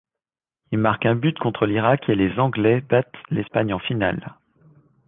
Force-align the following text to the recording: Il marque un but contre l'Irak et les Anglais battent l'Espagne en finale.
Il 0.71 0.79
marque 0.79 1.05
un 1.05 1.13
but 1.13 1.37
contre 1.37 1.67
l'Irak 1.67 2.09
et 2.09 2.15
les 2.15 2.39
Anglais 2.39 2.81
battent 2.81 3.05
l'Espagne 3.29 3.71
en 3.71 3.77
finale. 3.77 4.33